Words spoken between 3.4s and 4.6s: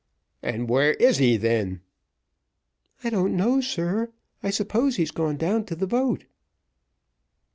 sir; I